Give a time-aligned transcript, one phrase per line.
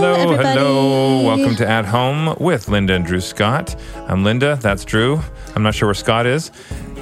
[0.00, 0.48] Hello, everybody.
[0.60, 1.22] hello.
[1.24, 3.74] Welcome to At Home with Linda and Drew Scott.
[4.06, 5.20] I'm Linda, that's Drew.
[5.56, 6.52] I'm not sure where Scott is.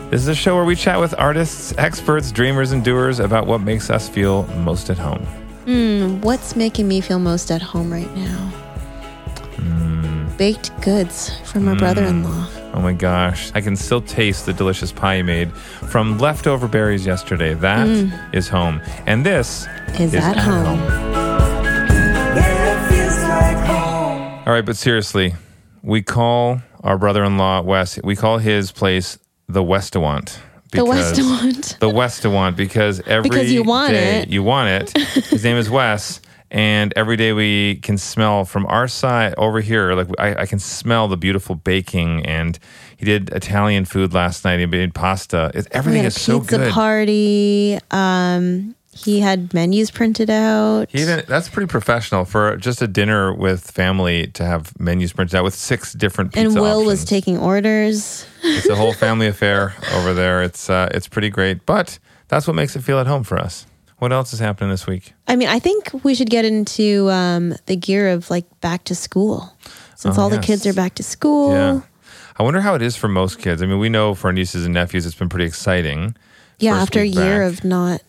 [0.08, 3.60] This is a show where we chat with artists, experts, dreamers, and doers about what
[3.60, 5.20] makes us feel most at home.
[5.66, 8.38] Hmm, what's making me feel most at home right now?
[9.56, 10.34] Hmm.
[10.38, 11.78] Baked goods from my hmm.
[11.78, 12.48] brother-in-law.
[12.72, 17.04] Oh my gosh, I can still taste the delicious pie you made from leftover berries
[17.04, 17.52] yesterday.
[17.52, 18.34] That hmm.
[18.34, 18.80] is home.
[19.04, 19.66] And this
[19.98, 21.15] Is at home.
[24.46, 25.34] All right, but seriously,
[25.82, 27.98] we call our brother-in-law Wes.
[28.04, 29.18] We call his place
[29.48, 30.38] the Westawant.
[30.70, 31.78] The Westawant.
[31.80, 34.28] The Westawant because every Because you want day it.
[34.28, 34.96] You want it.
[35.24, 39.94] His name is Wes, and every day we can smell from our side over here.
[39.94, 42.56] Like I, I can smell the beautiful baking, and
[42.96, 44.60] he did Italian food last night.
[44.60, 45.50] He made pasta.
[45.54, 46.72] It, everything is so pizza good.
[46.72, 47.80] party.
[47.90, 50.88] Um, he had menus printed out.
[50.90, 55.36] He even that's pretty professional for just a dinner with family to have menus printed
[55.36, 58.26] out with six different pizza and Will was taking orders.
[58.42, 60.42] It's a whole family affair over there.
[60.42, 61.98] It's uh, it's pretty great, but
[62.28, 63.66] that's what makes it feel at home for us.
[63.98, 65.14] What else is happening this week?
[65.26, 68.94] I mean, I think we should get into um, the gear of like back to
[68.94, 69.54] school,
[69.94, 71.52] since Oh, all the kids are back to school.
[71.52, 71.80] Yeah,
[72.38, 73.62] I wonder how it is for most kids.
[73.62, 76.14] I mean, we know for our nieces and nephews, it's been pretty exciting.
[76.58, 77.58] Yeah, after a year back.
[77.58, 78.02] of not,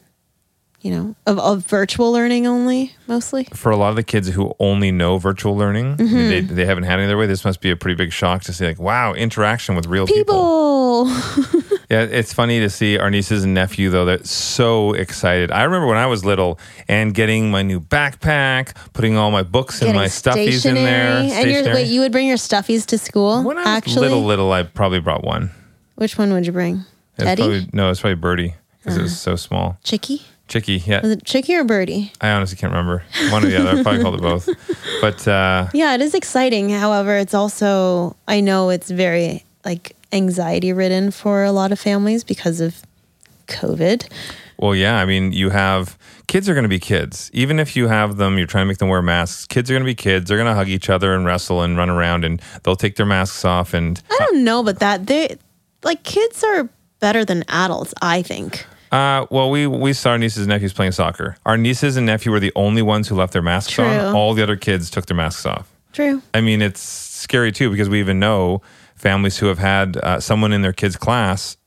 [0.87, 3.43] you know, of, of virtual learning only, mostly.
[3.53, 6.15] For a lot of the kids who only know virtual learning, Mm-hmm.
[6.29, 7.25] they, they haven't had any other way.
[7.25, 11.05] This must be a pretty big shock to see, like, wow, interaction with real people.
[11.09, 11.63] People.
[11.89, 14.03] Yeah, it's funny to see our nieces and nephew though.
[14.03, 15.51] They're so excited.
[15.51, 19.81] I remember when I was little and getting my new backpack, putting all my books
[19.81, 21.19] and my stuffies in there.
[21.19, 23.41] And you're, wait, you would bring your stuffies to school?
[23.41, 25.49] when I was actually, little, little, I probably brought one.
[25.95, 26.83] which one would you bring?
[27.19, 27.41] Teddy?
[27.41, 29.77] Probably, no, it's probably Birdie because it was so small.
[29.85, 30.23] Chicky?
[30.47, 31.01] Chicky, yeah.
[31.01, 32.11] Was it Chicky or Birdie?
[32.21, 33.03] I honestly can't remember.
[33.31, 33.79] One or the other.
[33.79, 34.47] I probably called it both.
[35.01, 36.69] But uh, Yeah, it is exciting.
[36.69, 42.23] However, it's also I know it's very like anxiety ridden for a lot of families
[42.23, 42.81] because of
[43.47, 44.07] COVID.
[44.57, 44.99] well, yeah.
[44.99, 45.97] I mean, you have
[46.27, 47.29] kids are going to be kids.
[47.33, 49.45] Even if you have them, you're trying to make them wear masks.
[49.45, 50.27] Kids are going to be kids.
[50.27, 53.05] They're going to hug each other and wrestle and run around, and they'll take their
[53.05, 53.73] masks off.
[53.73, 55.37] And I don't know, but that they
[55.83, 56.69] like kids are
[56.99, 57.93] better than adults.
[58.01, 58.65] I think.
[58.91, 61.35] Uh, well, we we saw our nieces and nephews playing soccer.
[61.45, 63.85] Our nieces and nephew were the only ones who left their masks True.
[63.85, 64.15] on.
[64.15, 65.69] All the other kids took their masks off.
[65.93, 66.21] True.
[66.33, 68.61] I mean, it's scary too because we even know
[68.95, 71.57] families who have had uh, someone in their kids' class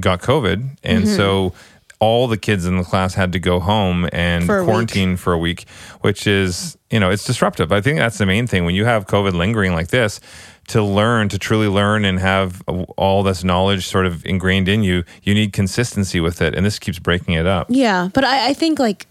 [0.00, 1.16] got COVID, and Mm-hmm.
[1.16, 1.52] so
[2.00, 4.66] all the kids in the class had to go home and For a week.
[4.66, 5.66] quarantine for a week,
[6.00, 7.70] which is you know it's disruptive.
[7.72, 10.20] I think that's the main thing when you have COVID lingering like this.
[10.68, 12.62] To learn, to truly learn and have
[12.96, 16.78] all this knowledge sort of ingrained in you, you need consistency with it, and this
[16.78, 17.66] keeps breaking it up.
[17.68, 19.06] Yeah, but I, I think like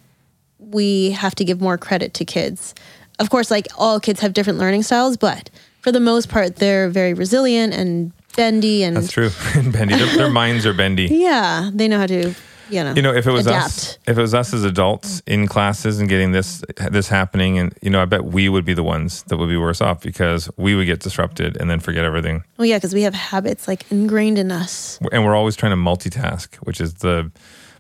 [0.58, 2.74] we have to give more credit to kids.
[3.20, 5.50] Of course, like all kids have different learning styles, but
[5.82, 9.30] for the most part, they're very resilient and bendy, and That's true.
[9.72, 11.08] bendy, their, their minds are bendy.
[11.12, 12.34] yeah, they know how to,
[12.72, 13.66] you know, You know, if it was adapt.
[13.66, 17.74] us, if it was us as adults in classes and getting this this happening, and
[17.82, 20.50] you know, I bet we would be the ones that would be worse off because
[20.58, 22.44] we would get disrupted and then forget everything.
[22.58, 25.00] Well, yeah, because we have habits like ingrained in us.
[25.12, 27.32] And we're always trying to multitask, which is the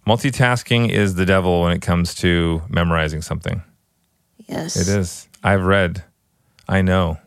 [0.07, 3.62] multitasking is the devil when it comes to memorizing something.
[4.47, 5.28] Yes, It is.
[5.44, 6.03] I've read,
[6.68, 7.18] I know,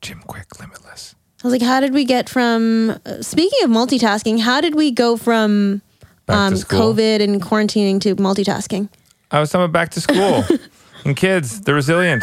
[0.00, 1.14] Jim Kwik, Limitless.
[1.44, 2.90] I was like, how did we get from?
[3.04, 5.82] Uh, speaking of multitasking, how did we go from
[6.32, 6.64] um, to.
[6.66, 8.88] COVID and quarantining to multitasking?
[9.30, 10.44] I was talking about back to school
[11.04, 11.60] and kids.
[11.62, 12.22] They're resilient.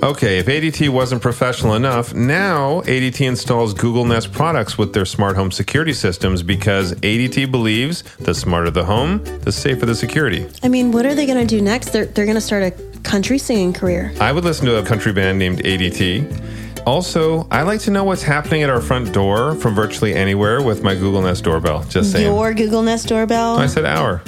[0.00, 5.34] Okay, if ADT wasn't professional enough, now ADT installs Google Nest products with their smart
[5.34, 10.46] home security systems because ADT believes the smarter the home, the safer the security.
[10.62, 11.88] I mean, what are they going to do next?
[11.88, 12.70] They're they're going to start a
[13.00, 14.12] country singing career.
[14.20, 16.67] I would listen to a country band named ADT.
[16.88, 20.82] Also, I like to know what's happening at our front door from virtually anywhere with
[20.82, 21.84] my Google Nest doorbell.
[21.84, 22.24] Just saying.
[22.24, 23.58] Your Google Nest doorbell.
[23.58, 24.22] I said our.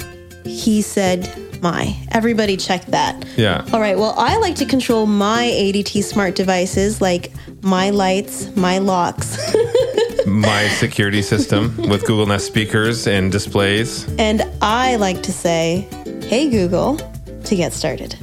[0.45, 1.27] He said,
[1.59, 3.25] "My." Everybody check that.
[3.35, 3.65] Yeah.
[3.73, 3.97] All right.
[3.97, 7.31] Well, I like to control my ADT smart devices like
[7.63, 9.55] my lights, my locks,
[10.27, 14.07] my security system with Google Nest speakers and displays.
[14.19, 15.87] and I like to say,
[16.25, 16.97] "Hey Google,"
[17.43, 18.15] to get started.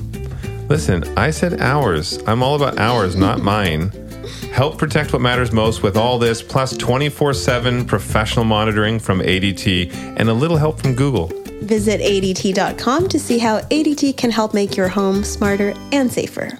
[0.68, 2.22] Listen, I said ours.
[2.28, 3.90] I'm all about ours, not mine.
[4.58, 9.94] Help protect what matters most with all this, plus 24 7 professional monitoring from ADT
[10.16, 11.30] and a little help from Google.
[11.62, 16.58] Visit ADT.com to see how ADT can help make your home smarter and safer.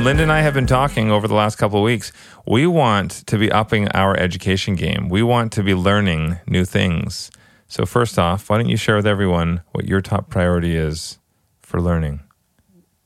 [0.00, 2.12] Linda and I have been talking over the last couple of weeks.
[2.46, 5.10] We want to be upping our education game.
[5.10, 7.30] We want to be learning new things.
[7.68, 11.18] So, first off, why don't you share with everyone what your top priority is
[11.60, 12.20] for learning?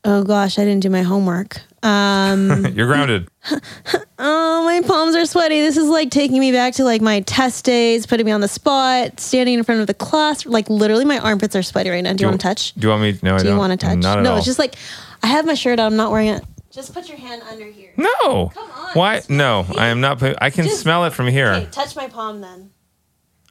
[0.05, 1.61] Oh gosh, I didn't do my homework.
[1.83, 3.27] Um, You're grounded.
[4.19, 5.59] oh, my palms are sweaty.
[5.59, 8.47] This is like taking me back to like my test days, putting me on the
[8.47, 10.45] spot, standing in front of the class.
[10.45, 12.13] Like literally, my armpits are sweaty right now.
[12.13, 12.73] Do you want to touch?
[12.75, 13.19] Do you want me?
[13.21, 13.53] No, I Do don't.
[13.53, 13.97] you want to touch?
[13.97, 14.37] Not at no, all.
[14.37, 14.75] it's just like
[15.23, 15.87] I have my shirt on.
[15.91, 16.43] I'm not wearing it.
[16.71, 17.91] Just put your hand under here.
[17.97, 18.51] no.
[18.53, 19.21] Come on, Why?
[19.27, 20.19] No, I am not.
[20.19, 21.51] put- I can Just- smell it from here.
[21.53, 22.69] Okay, touch my palm then.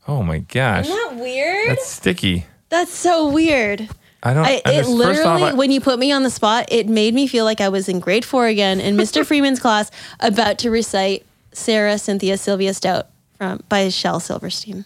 [0.07, 1.69] Oh my gosh, Isn't that weird?
[1.71, 2.47] that's sticky.
[2.71, 3.89] That's, so weird.
[4.23, 4.45] I don't.
[4.45, 7.45] I, it literally, I- when you put me on the spot, it made me feel
[7.45, 9.25] like I was in grade four again in Mr.
[9.27, 13.07] Freeman's class, about to recite Sarah Cynthia Sylvia Stout
[13.37, 14.85] from by Shel Silverstein.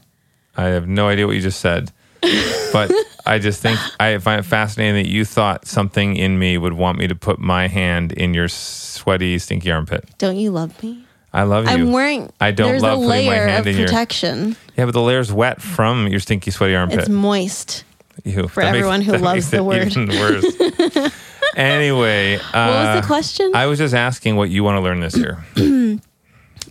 [0.56, 1.90] I have no idea what you just said,
[2.72, 2.90] but
[3.26, 6.98] I just think I find it fascinating that you thought something in me would want
[6.98, 10.04] me to put my hand in your sweaty, stinky armpit.
[10.18, 11.06] Don't you love me?
[11.32, 11.70] I love you.
[11.70, 12.30] I'm wearing.
[12.38, 14.56] I don't there's love a putting my layer hand of in your- protection.
[14.76, 16.98] yeah, but the layer's wet from your stinky, sweaty armpit.
[16.98, 17.84] It's moist.
[18.24, 19.88] Ew, for that makes- everyone who loves the word.
[19.88, 21.12] Even worse.
[21.56, 23.52] anyway, uh, What was the question?
[23.54, 25.44] I was just asking what you want to learn this year.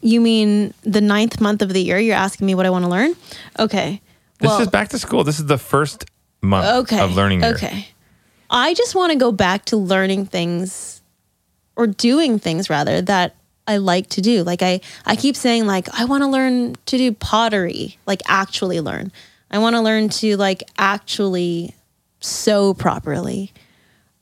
[0.02, 2.00] you mean the ninth month of the year?
[2.00, 3.16] You're asking me what I want to learn?
[3.60, 4.02] Okay.
[4.40, 5.24] This well, is back to school.
[5.24, 6.06] This is the first
[6.42, 7.00] month okay.
[7.00, 7.54] of learning year.
[7.54, 7.88] Okay.
[8.50, 11.02] I just want to go back to learning things
[11.76, 13.36] or doing things rather that
[13.68, 14.44] I like to do.
[14.44, 18.82] Like I I keep saying like I want to learn to do pottery, like actually
[18.82, 19.12] learn.
[19.52, 21.76] I want to learn to like actually
[22.20, 23.52] sew properly.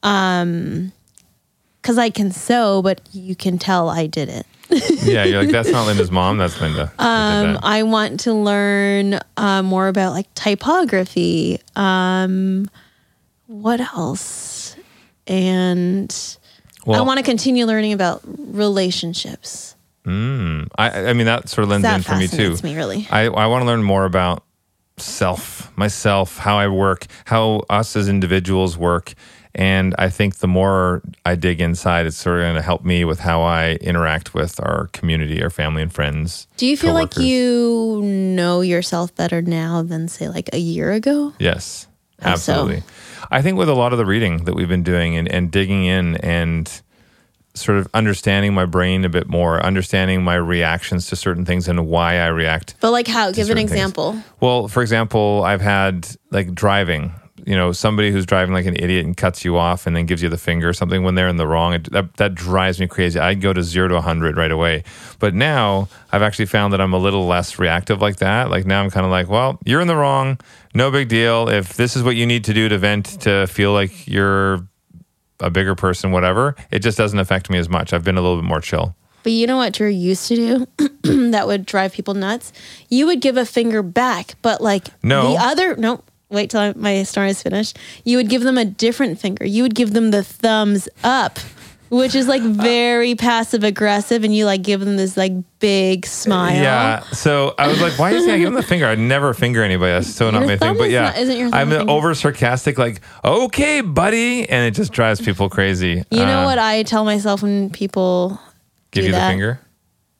[0.03, 0.91] Um
[1.81, 4.45] cuz I can sew, but you can tell I did it.
[5.03, 6.37] Yeah, you're like that's not Linda's mom.
[6.37, 6.91] That's Linda.
[6.99, 7.59] Um, that.
[7.63, 11.59] I want to learn uh, more about like typography.
[11.75, 12.69] Um,
[13.47, 14.75] what else?
[15.25, 16.15] And
[16.87, 19.75] I want to continue learning about relationships.
[20.05, 22.55] Mm, I, I mean, that sort of lends That in for me too.
[22.63, 23.07] me, really.
[23.11, 24.43] I, I want to learn more about
[25.01, 29.13] self, myself, how I work, how us as individuals work.
[29.55, 33.03] And I think the more I dig inside, it's sort of going to help me
[33.03, 36.47] with how I interact with our community, our family and friends.
[36.57, 41.33] Do you feel like you know yourself better now than say like a year ago?
[41.39, 41.87] Yes,
[42.21, 42.53] How so?
[42.53, 42.83] absolutely.
[43.31, 45.85] I think with a lot of the reading that we've been doing and, and digging
[45.85, 46.81] in and
[47.59, 51.88] sort of understanding my brain a bit more, understanding my reactions to certain things and
[51.88, 53.31] why I react But like how?
[53.31, 53.71] Give an certain things.
[53.71, 54.21] example.
[54.39, 57.13] Well, for example, I've had like driving.
[57.45, 60.21] You know, somebody who's driving like an idiot and cuts you off and then gives
[60.21, 61.73] you the finger or something when they're in the wrong.
[61.73, 63.17] It, that, that drives me crazy.
[63.17, 64.83] I'd go to zero to 100 right away.
[65.19, 68.51] But now I've actually found that I'm a little less reactive like that.
[68.51, 70.38] Like now I'm kind of like, well, you're in the wrong.
[70.75, 71.47] No big deal.
[71.50, 74.67] If this is what you need to do to vent to feel like you're
[75.39, 77.94] a bigger person, whatever, it just doesn't affect me as much.
[77.94, 78.95] I've been a little bit more chill.
[79.24, 80.68] But you know what Drew used to do
[81.31, 82.53] that would drive people nuts?
[82.89, 85.31] You would give a finger back, but like No.
[85.33, 86.03] the other no.
[86.30, 87.77] Wait till I, my story is finished.
[88.06, 89.45] You would give them a different finger.
[89.45, 91.39] You would give them the thumbs up,
[91.89, 96.53] which is like very passive aggressive, and you like give them this like big smile.
[96.56, 97.01] Yeah.
[97.12, 98.86] So I was like, why is he giving the finger?
[98.88, 99.91] I'd never finger anybody.
[99.91, 100.77] That's so not Your my thing.
[100.77, 101.91] But yeah, not- isn't your I'm finger?
[101.91, 104.47] over sarcastic, like, okay, buddy.
[104.50, 106.03] And it just drives people crazy.
[106.09, 108.39] You know Uh, what I tell myself when people
[108.92, 109.27] Give you that?
[109.27, 109.59] the finger?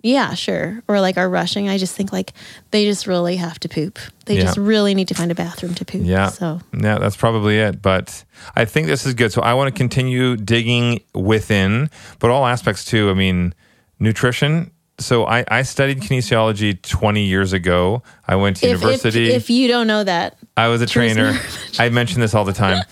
[0.02, 0.82] Yeah, sure.
[0.88, 1.68] Or like are rushing.
[1.68, 2.32] I just think like
[2.72, 4.00] they just really have to poop.
[4.26, 4.44] They Yeah.
[4.44, 6.02] just really need to find a bathroom to poop.
[6.06, 6.30] Yeah.
[6.30, 7.82] So Yeah, that's probably it.
[7.82, 8.24] But
[8.56, 9.34] I think this is good.
[9.34, 11.90] So I want to continue digging within,
[12.20, 13.10] but all aspects too.
[13.10, 13.54] I mean,
[14.00, 14.72] nutrition.
[15.00, 18.04] So I, I studied kinesiology 20 years ago.
[18.28, 19.32] I went to if, if university.
[19.32, 21.40] if you don't know that, I was a trainer.
[21.80, 22.84] I mention this all the time.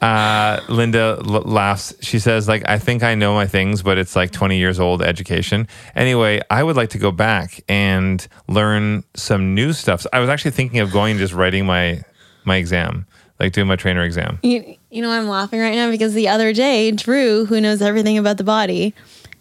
[0.00, 1.92] Uh, Linda l- laughs.
[2.00, 5.02] She says, like, I think I know my things, but it's like 20 years old
[5.02, 5.66] education.
[5.94, 10.02] Anyway, I would like to go back and learn some new stuff.
[10.02, 12.02] So I was actually thinking of going and just writing my
[12.44, 13.06] my exam,
[13.40, 14.38] like doing my trainer exam.
[14.42, 18.16] You, you know, I'm laughing right now because the other day, Drew, who knows everything
[18.18, 18.94] about the body,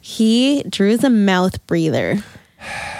[0.05, 2.23] he Drew's a mouth breather,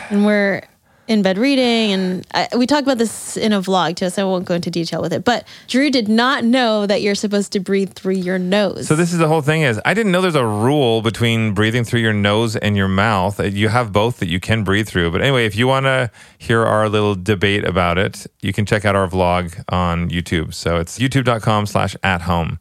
[0.09, 0.67] and we're
[1.07, 4.25] in bed reading, and I, we talked about this in a vlog too, so I
[4.25, 5.23] won't go into detail with it.
[5.23, 8.87] But Drew did not know that you're supposed to breathe through your nose.
[8.87, 11.83] So this is the whole thing is I didn't know there's a rule between breathing
[11.83, 13.39] through your nose and your mouth.
[13.39, 15.11] Uh, You have both that you can breathe through.
[15.11, 16.09] But anyway, if you want to
[16.39, 20.55] hear our little debate about it, you can check out our vlog on YouTube.
[20.55, 22.57] So it's youtube.com slash at home.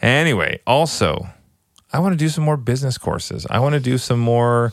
[0.00, 1.26] Anyway, also,
[1.92, 3.46] I want to do some more business courses.
[3.50, 4.72] I want to do some more,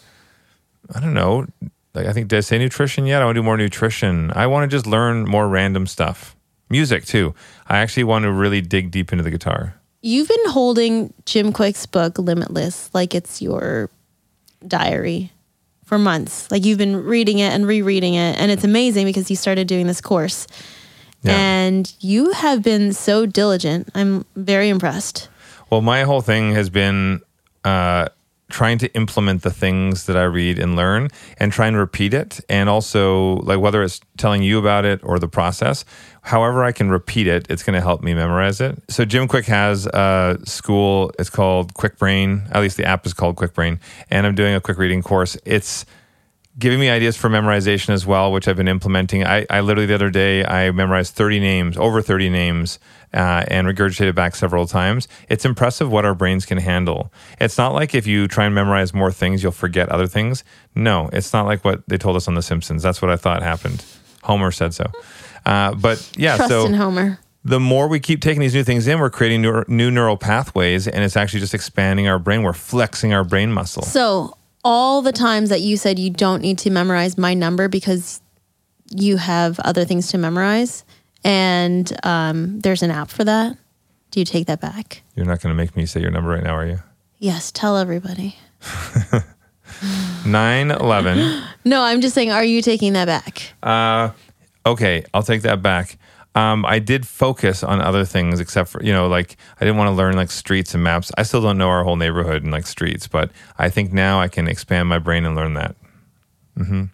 [0.93, 1.47] I don't know,
[1.93, 3.21] like I think, did I say nutrition yet?
[3.21, 4.31] I want to do more nutrition.
[4.35, 6.35] I want to just learn more random stuff.
[6.69, 7.33] Music too.
[7.67, 9.73] I actually want to really dig deep into the guitar.
[10.01, 13.89] you've been holding Jim Kwik's book Limitless like it's your
[14.65, 15.31] diary
[15.85, 16.49] for months.
[16.51, 19.87] Like you've been reading it and rereading it, and it's amazing because you started doing
[19.87, 20.47] this course.
[21.23, 21.35] Yeah.
[21.35, 23.89] And you have been so diligent.
[23.95, 25.29] I'm very impressed.
[25.69, 27.21] Well, my whole thing has been
[27.63, 28.07] uh,
[28.49, 32.39] trying to implement the things that I read and learn and trying to repeat it.
[32.47, 35.83] And also, like, whether it's telling you about it or the process,
[36.21, 38.81] however I can repeat it, it's going to help me memorize it.
[38.89, 42.43] So, Jim Kwik has a school, it's called Kwik Brain.
[42.51, 43.79] At least the app is called Kwik Brain.
[44.09, 45.37] And I'm doing a quick reading course.
[45.43, 45.85] It's
[46.57, 49.23] giving me ideas for memorization as well, which I've been implementing.
[49.23, 52.79] I, I literally the other day I memorized 30 names, over 30 names,
[53.13, 55.07] uh, and regurgitated back several times.
[55.29, 57.11] It's impressive what our brains can handle.
[57.39, 60.43] It's not like if you try and memorize more things, you'll forget other things.
[60.75, 62.83] No, it's not like what they told us on The Simpsons.
[62.83, 63.83] That's what I thought happened.
[64.23, 64.85] Homer said so.
[65.45, 67.19] Uh, but yeah, Trust so in Homer.
[67.45, 70.87] the more we keep taking these new things in, we're creating new, new neural pathways,
[70.87, 72.43] and it's actually just expanding our brain.
[72.43, 73.83] We're flexing our brain muscle.
[73.83, 78.19] So, all the times that you said you don't need to memorize my number because
[78.91, 80.83] you have other things to memorize,
[81.23, 83.57] and um, there's an app for that,
[84.11, 85.01] do you take that back?
[85.15, 86.79] You're not going to make me say your number right now, are you?
[87.19, 88.35] Yes, tell everybody.
[90.25, 91.43] 9 11.
[91.65, 93.51] No, I'm just saying, are you taking that back?
[93.61, 94.11] Uh,
[94.65, 95.97] okay, I'll take that back.
[96.33, 99.89] Um, I did focus on other things except for, you know, like I didn't want
[99.89, 101.11] to learn like streets and maps.
[101.17, 104.29] I still don't know our whole neighborhood and like streets, but I think now I
[104.29, 105.75] can expand my brain and learn that.
[106.55, 106.85] hmm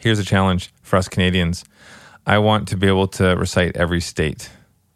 [0.00, 1.64] Here's a challenge for us Canadians
[2.26, 4.50] I want to be able to recite every state.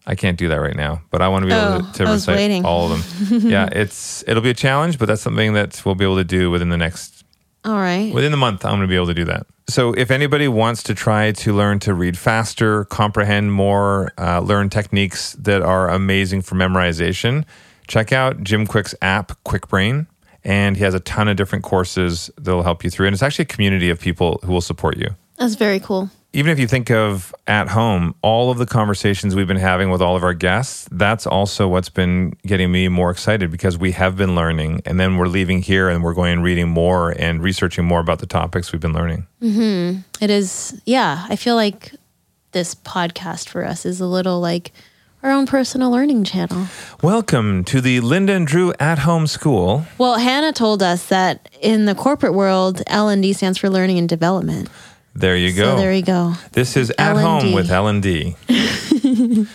[0.07, 2.11] I can't do that right now, but I want to be able Oh, to, to
[2.11, 2.65] recite waiting.
[2.65, 3.41] all of them.
[3.51, 6.51] yeah, it's it'll be a challenge, but that's something that we'll be able to do
[6.51, 7.25] within the next
[7.65, 8.13] All right.
[8.15, 9.47] Within the month, I'm going to be able to do that.
[9.69, 14.71] So, if anybody wants to try to learn to read faster, comprehend more, uh, learn
[14.71, 17.45] techniques that are amazing for memorization,
[17.87, 20.07] check out Jim Kwik's app, Kwik Brain.
[20.45, 23.09] And he has a ton of different courses that'll help you through.
[23.09, 26.09] And it's actually a community of people who will support you That's very cool.
[26.39, 30.01] Even if you think of at home, all of the conversations we've been having with
[30.01, 34.17] all of our guests, that's also what's been getting me more excited because we have
[34.17, 37.85] been learning and then we're leaving here and we're going and reading more and researching
[37.85, 39.27] more about the topics we've been learning.
[39.43, 39.99] Mm-hmm.
[40.21, 41.27] It is, yeah.
[41.29, 41.93] I feel like
[42.53, 44.71] this podcast for us is a little like
[45.25, 46.69] our own personal learning channel.
[47.03, 49.87] Welcome to the Linda and Drew at home school.
[49.99, 53.99] Well, Hannah told us that in the corporate world, L and D stands for learning
[53.99, 54.69] and development.
[55.15, 55.77] There you So go.
[55.77, 56.35] there you go.
[56.53, 57.23] This is at L&D.
[57.23, 58.37] home with L and D.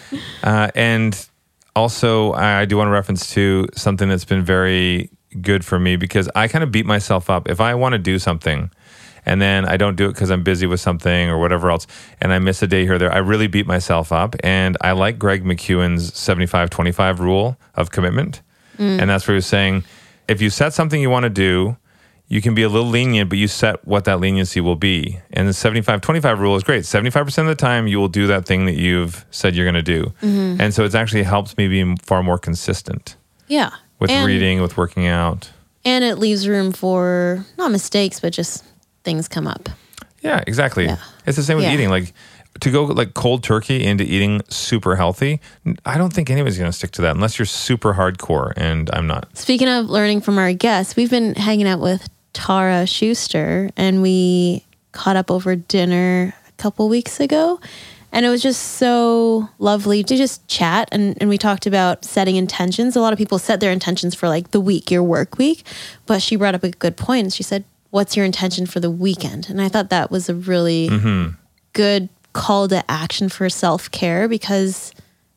[0.44, 1.28] uh, and
[1.76, 5.10] also, I do want to reference to something that's been very
[5.42, 8.20] good for me because I kind of beat myself up if I want to do
[8.20, 8.70] something.
[9.26, 11.88] And then I don't do it because I'm busy with something or whatever else,
[12.20, 13.12] and I miss a day here or there.
[13.14, 18.42] I really beat myself up, and I like Greg McKeown's 75-25 rule of commitment,
[18.78, 19.86] and that's where he was saying,
[20.28, 21.78] if you set something you want to do,
[22.28, 25.20] you can be a little lenient, but you set what that leniency will be.
[25.32, 26.84] And the 75 25 rule is great.
[26.84, 29.82] 75% of the time, you will do that thing that you've said you're going to
[29.82, 30.14] do.
[30.22, 30.62] Mm-hmm.
[30.62, 33.16] And so it's actually helped me be far more consistent
[33.48, 33.72] Yeah.
[34.00, 35.52] with and, reading, with working out.
[35.86, 38.64] And it leaves room for not mistakes, but just
[39.04, 39.70] things come up.
[40.22, 40.86] Yeah, exactly.
[40.86, 40.98] Yeah.
[41.28, 41.74] It's the same with Yeah.
[41.74, 41.90] eating.
[41.90, 42.14] Like
[42.64, 45.42] to go like cold turkey into eating super healthy,
[45.86, 48.54] I don't think anybody's going to stick to that unless you're super hardcore.
[48.56, 49.36] And I'm not.
[49.38, 54.66] Speaking of learning from our guests, we've been hanging out with Tara Schuster and we
[54.94, 57.60] caught up over dinner a couple weeks ago.
[58.14, 60.88] And it was just so lovely to just chat.
[60.92, 62.96] And, and we talked about setting intentions.
[62.96, 65.66] A lot of people set their intentions for like the week, your work week.
[66.06, 67.34] But she brought up a good point.
[67.34, 69.50] She said, What's your intention for the weekend?
[69.50, 71.36] And I thought that was a really mm-hmm.
[71.74, 74.92] good call to action for self care because,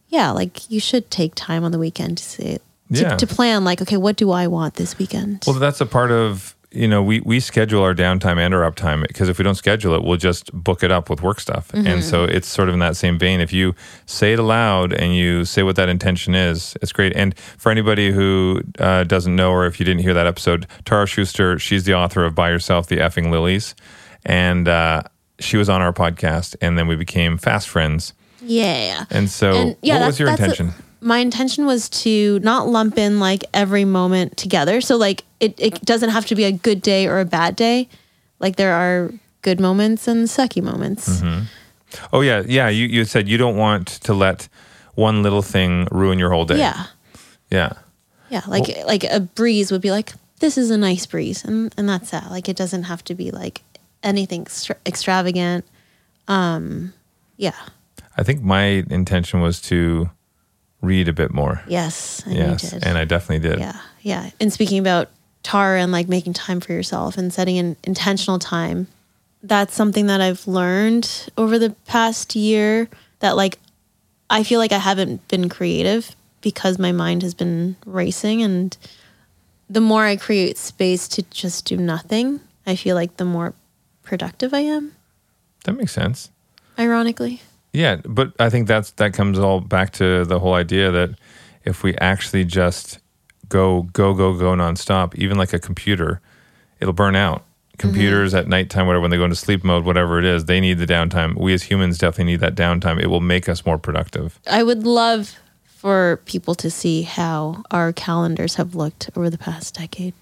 [0.08, 2.60] yeah, like you should take time on the weekend to say, to,
[3.00, 3.16] Yeah.
[3.16, 6.54] to plan like okay what do i want this weekend Well, that's a part of
[6.70, 9.94] you know we we schedule our downtime and our uptime because if we don't schedule
[9.94, 11.70] it, we'll just book it up with work stuff.
[11.72, 13.40] And so it's sort of in that same vein.
[13.40, 13.74] If you
[14.04, 17.12] say it aloud and you say what that intention is, it's great.
[17.16, 21.06] And for anybody who uh, doesn't know, or if you didn't hear that episode, Tara
[21.06, 23.74] Schuster, she's the author of "Buy Yourself: The Effing Lilies,"
[24.26, 25.02] and uh,
[25.38, 28.12] she was on our podcast, and then we became fast friends.
[28.42, 30.72] yeah And so, And, yeah, what was your that's a- intention?
[31.00, 35.80] my intention was to not lump in like every moment together so like it, it
[35.84, 37.86] doesn't have to be a good day or a bad day
[38.40, 39.12] like there are
[39.42, 41.40] good moments and sucky moments Mm-hmm.
[42.12, 42.68] oh yeah, yeah.
[42.70, 44.48] You you said you don't want to let
[44.94, 46.58] one little thing ruin your whole day.
[46.58, 46.86] yeah
[47.50, 47.72] yeah.
[48.30, 51.86] yeah like like a breeze would be like this is a nice breeze and and
[51.88, 53.60] that's that like it doesn't have to be like
[54.02, 55.64] anything extra- extravagant
[56.28, 56.92] um
[57.36, 57.54] yeah
[58.16, 60.10] I think my intention was to
[60.80, 61.62] read a bit more.
[61.68, 62.86] Yes, and yes, you did.
[62.86, 63.58] and I definitely did.
[63.58, 64.30] yeah, yeah.
[64.40, 65.10] And speaking about
[65.42, 68.86] Tara and like making time for yourself and setting an intentional time,
[69.42, 72.88] that's something that I've learned over the past year.
[73.20, 73.58] That like,
[74.30, 78.76] I feel like I haven't been creative because my mind has been racing, and
[79.68, 83.52] the more I create space to just do nothing, I feel like the more
[84.06, 84.92] productive I am.
[85.64, 86.30] That makes sense.
[86.78, 87.40] Ironically,
[87.72, 91.10] Yeah, but I think that's that comes all back to the whole idea that
[91.64, 92.98] if we actually just
[93.48, 96.20] go go go go nonstop, even like a computer,
[96.80, 97.40] it'll burn out.
[97.40, 97.78] Mm-hmm.
[97.78, 100.78] Computers at nighttime, whatever, when they go into sleep mode, whatever it is, they need
[100.78, 101.38] the downtime.
[101.38, 103.00] We as humans definitely need that downtime.
[103.00, 104.38] It will make us more productive.
[104.50, 109.74] I would love for people to see how our calendars have looked over the past
[109.74, 110.14] decade.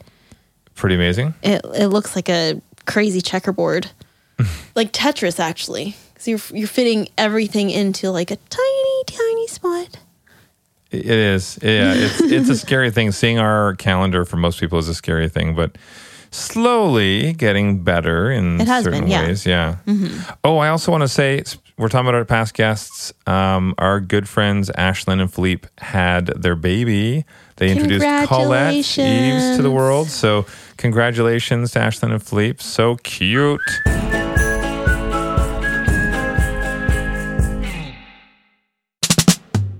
[0.75, 1.35] Pretty amazing.
[1.43, 3.91] It it looks like a crazy checkerboard,
[4.75, 5.97] like Tetris actually.
[6.19, 9.99] So you're you're fitting everything into like a tiny tiny spot.
[10.91, 11.59] It is.
[11.62, 13.12] Yeah, it's it's a scary thing.
[13.12, 15.76] Seeing our calendar for most people is a scary thing, but
[16.31, 19.26] slowly getting better in certain been, yeah.
[19.26, 19.47] ways.
[19.47, 19.76] Yeah.
[20.43, 21.43] Oh, I also want to say
[21.79, 23.12] we're talking about our past guests.
[23.26, 27.25] Um, our good friends Ashlyn and Philippe had their baby.
[27.64, 30.09] They introduced Colette Eves to the world.
[30.09, 30.44] So
[30.76, 32.62] congratulations to Ashlyn and Philippe.
[32.62, 33.61] So cute.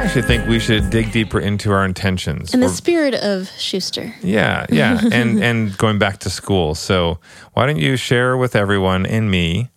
[0.00, 2.54] Actually think we should dig deeper into our intentions.
[2.54, 4.14] In the spirit of Schuster.
[4.22, 6.74] Yeah, yeah, and and going back to school.
[6.74, 7.18] So
[7.52, 9.70] why don't you share with everyone and me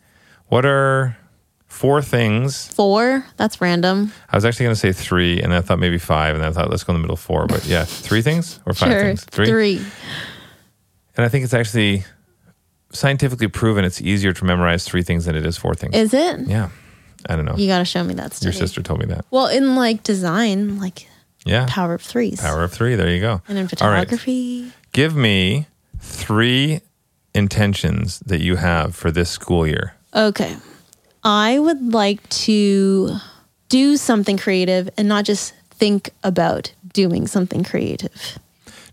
[0.48, 1.18] what are
[1.68, 2.68] four things?
[2.68, 4.14] Four, that's random.
[4.30, 6.70] I was actually going to say three, and I thought maybe five, and I thought
[6.70, 7.46] let's go in the middle four.
[7.48, 9.02] But yeah, three things or five sure.
[9.02, 9.26] things?
[9.26, 9.78] Three.
[11.16, 12.06] And I think it's actually
[12.92, 15.96] scientifically proven it's easier to memorize three things than it is four things.
[15.96, 16.48] Is it?
[16.48, 16.70] yeah,
[17.30, 17.56] I don't know.
[17.56, 19.26] You got to show me that Your sister told me that.
[19.32, 21.08] Well, in like design, like
[21.46, 22.42] Yeah, power of threes.
[22.42, 22.96] power of three.
[22.96, 23.42] There you go.
[23.48, 23.70] And in right.
[23.70, 24.72] photography.
[24.92, 25.68] Give me
[26.00, 26.82] three
[27.34, 29.94] intentions that you have for this school year.
[30.16, 30.56] Okay.
[31.24, 33.16] I would like to
[33.70, 38.38] do something creative and not just think about doing something creative.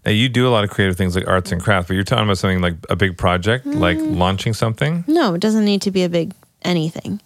[0.07, 2.25] Now you do a lot of creative things like arts and crafts, but you're talking
[2.25, 4.17] about something like a big project, like Mm.
[4.17, 5.05] launching something.
[5.07, 7.21] No, it doesn't need to be a big anything.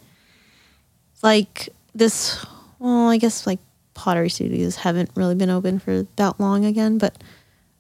[1.25, 2.45] Like this,
[2.79, 3.59] well, I guess like
[3.95, 7.17] pottery studios haven't really been open for that long again, but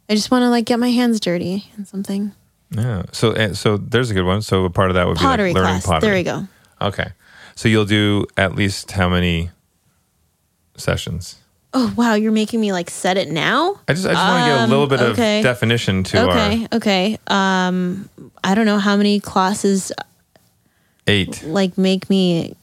[0.09, 2.33] I just want to like get my hands dirty and something.
[2.71, 3.03] Yeah.
[3.13, 4.41] So eh, so there's a good one.
[4.43, 6.01] So a part of that would Pottery be like learning class.
[6.01, 6.09] pottery.
[6.09, 6.49] There we go.
[6.81, 7.13] Okay.
[7.55, 9.51] So you'll do at least how many
[10.77, 11.37] sessions?
[11.77, 13.81] Oh wow, you're making me like set it now.
[13.89, 15.39] I just I just want to get a Um, little bit okay.
[15.39, 17.19] of definition to our okay, our okay.
[17.27, 18.09] Um,
[18.43, 19.93] I don't know how many classes
[21.07, 21.43] eight.
[21.45, 22.57] like make me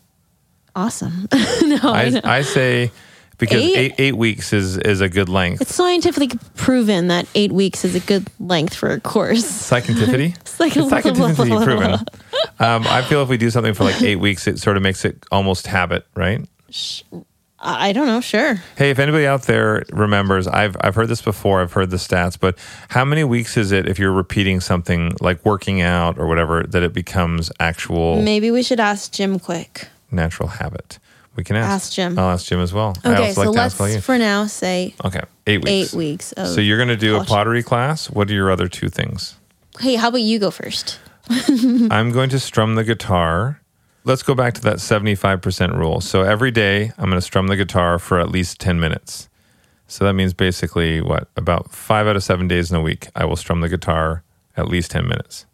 [0.75, 1.27] awesome.
[1.63, 2.37] no, I, I.
[2.37, 2.91] I say
[3.37, 3.75] because Eight?
[3.77, 5.61] eight eight weeks is is a good length.
[5.61, 9.43] it's scientifically proven that eight weeks is a good length for a course.
[9.43, 10.35] Scientificity.
[10.37, 11.93] It's like It's scientifically proven.
[12.59, 15.03] Um, I feel if we do something for like eight weeks, it sort of makes
[15.05, 16.47] it almost habit, right?
[17.59, 18.21] I I don't know.
[18.21, 18.55] Sure.
[18.75, 21.61] Hey, if anybody out there remembers, I've I've heard this before.
[21.61, 22.57] I've heard the stats, but
[22.89, 26.81] how many weeks is it if you're repeating something like working out or whatever that
[26.83, 29.87] it becomes actual Maybe we should ask Jim Kwik.
[30.11, 30.99] Natural habit?
[31.35, 31.69] We can ask.
[31.69, 32.19] Ask Jim.
[32.19, 32.93] I'll ask Jim as well.
[33.05, 34.01] I Okay, also so like to let's ask all you.
[34.01, 35.93] for now say Okay, eight weeks.
[35.93, 36.31] eight weeks.
[36.33, 37.27] Of So you're going to do a pottery.
[37.29, 38.09] pottery class.
[38.09, 39.35] What are your other two things?
[39.79, 40.99] Hey, how about you go first?
[41.89, 43.61] I'm going to strum the guitar.
[44.03, 46.01] Let's go back to that 75% rule.
[46.01, 49.29] So every day, I'm going to strum the guitar for at least 10 minutes.
[49.87, 51.29] So that means basically what?
[51.37, 54.23] About five out of seven days in a week, I will strum the guitar
[54.57, 55.45] at least 10 minutes.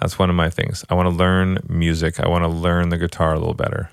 [0.00, 0.84] That's one of my things.
[0.90, 2.20] I want to learn music.
[2.20, 3.90] I want to learn the guitar a little better.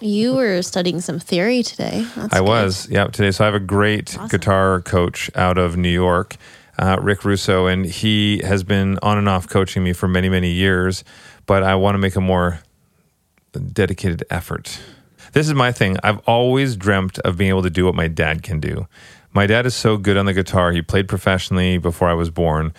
[0.00, 2.06] You were studying some theory today.
[2.16, 2.48] That's I good.
[2.48, 3.30] was, yeah, today.
[3.32, 4.28] So I have a great Awesome.
[4.28, 6.36] guitar coach out of New York,
[6.78, 10.50] uh, Rick Russo, and he has been on and off coaching me for many, many
[10.52, 11.04] years.
[11.44, 12.60] But I want to make a more
[13.72, 14.80] dedicated effort.
[15.32, 15.96] This is my thing.
[16.02, 18.86] I've always dreamt of being able to do what my dad can do.
[19.32, 20.72] My dad is so good on the guitar.
[20.72, 22.72] He played professionally before I was born.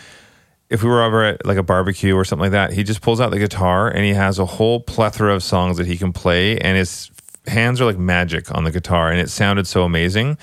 [0.71, 3.19] If we were over at like a barbecue or something like that, he just pulls
[3.19, 6.57] out the guitar and he has a whole plethora of songs that he can play,
[6.57, 7.11] and his
[7.47, 10.37] hands are like magic on the guitar, and it sounded so amazing.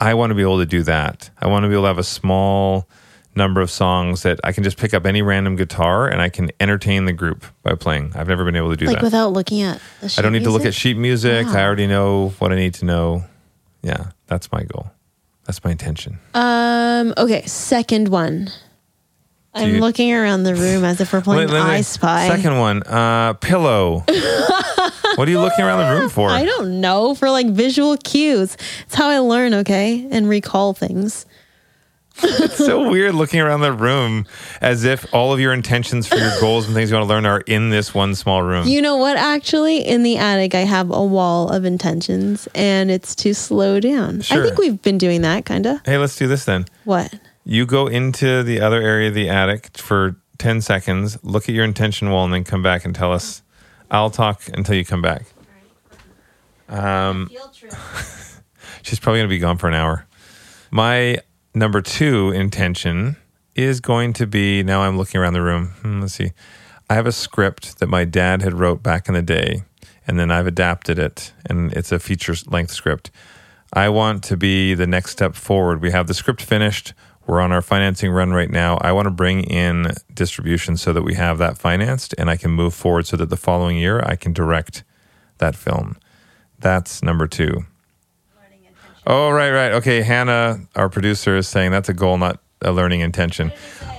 [0.00, 1.30] I want to be able to do that.
[1.38, 2.88] I want to be able to have a small
[3.34, 6.50] number of songs that I can just pick up any random guitar and I can
[6.58, 8.12] entertain the group by playing.
[8.14, 9.02] I've never been able to do Like that.
[9.02, 11.46] without looking at the I don't need to look at sheet sheet music.
[11.48, 13.24] I already know what I need to know.
[13.82, 14.90] Yeah, that's my goal.
[15.44, 16.18] That's my intention.
[16.34, 17.12] Um.
[17.18, 17.44] Okay.
[17.46, 18.48] Second one.
[19.56, 21.60] I'm looking around the room as if we're playing wait, wait.
[21.60, 22.28] I Spy.
[22.28, 24.04] Second one, uh, pillow.
[25.16, 26.30] what are you looking around the room for?
[26.30, 28.56] I don't know for like visual cues.
[28.82, 29.54] It's how I learn.
[29.54, 31.26] Okay, and recall things.
[32.22, 34.26] It's so weird looking around the room
[34.60, 37.26] as if all of your intentions for your goals and things you want to learn
[37.26, 38.66] are in this one small room.
[38.66, 39.16] You know what?
[39.16, 44.22] Actually, in the attic, I have a wall of intentions, and it's to slow down.
[44.22, 44.40] Sure.
[44.42, 45.84] I think we've been doing that, kind of.
[45.84, 46.66] hey, let's do this then.
[46.84, 47.12] What?
[47.48, 51.64] You go into the other area of the attic for 10 seconds, look at your
[51.64, 53.42] intention wall, and then come back and tell us.
[53.88, 55.26] I'll talk until you come back.
[56.68, 57.30] Um,
[58.82, 60.08] she's probably going to be gone for an hour.
[60.72, 61.20] My
[61.54, 63.14] number two intention
[63.54, 65.68] is going to be now I'm looking around the room.
[65.82, 66.32] Hmm, let's see.
[66.90, 69.62] I have a script that my dad had wrote back in the day,
[70.04, 73.12] and then I've adapted it, and it's a feature length script.
[73.72, 75.80] I want to be the next step forward.
[75.80, 76.92] We have the script finished.
[77.26, 78.78] We're on our financing run right now.
[78.80, 82.52] I want to bring in distribution so that we have that financed and I can
[82.52, 84.84] move forward so that the following year I can direct
[85.38, 85.96] that film.
[86.58, 87.64] That's number two.
[89.08, 89.72] Oh, right, right.
[89.72, 90.02] Okay.
[90.02, 93.52] Hannah, our producer, is saying that's a goal, not a learning intention.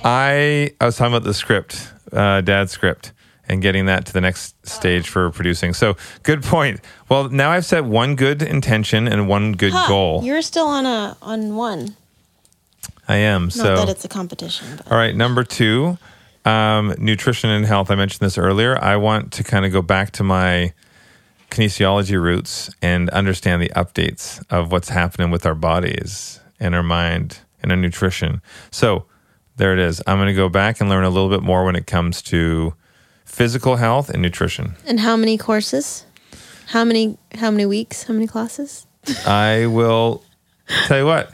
[0.04, 3.12] I, I was talking about the script, uh, dad's script,
[3.48, 5.72] and getting that to the next stage for producing.
[5.72, 6.80] So, good point.
[7.08, 10.24] Well, now I've set one good intention and one good Huh, goal.
[10.24, 11.96] You're still on a on one.
[13.06, 13.44] I am.
[13.44, 14.66] Not so, that it's a competition.
[14.76, 14.92] But.
[14.92, 15.98] all right, number two,
[16.44, 17.90] um, nutrition and health.
[17.90, 18.82] I mentioned this earlier.
[18.82, 20.72] I want to kind of go back to my
[21.50, 27.38] kinesiology roots and understand the updates of what's happening with our bodies and our mind
[27.62, 28.42] and our nutrition.
[28.70, 29.06] So
[29.56, 30.02] there it is.
[30.06, 32.74] I'm going to go back and learn a little bit more when it comes to
[33.24, 34.74] physical health and nutrition.
[34.86, 36.04] And how many courses?
[36.68, 37.16] How many?
[37.34, 38.04] How many weeks?
[38.04, 38.86] How many classes?
[39.26, 40.22] I will
[40.86, 41.30] tell you what,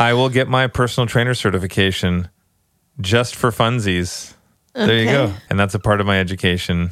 [0.00, 2.28] I will get my personal trainer certification
[3.00, 4.32] just for funsies.
[4.74, 5.34] There you go.
[5.50, 6.90] And that's a part of my education.